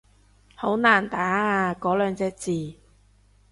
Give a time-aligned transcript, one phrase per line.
[0.55, 2.73] 好難打啊嗰兩隻字